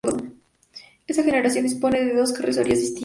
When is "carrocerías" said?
2.33-2.79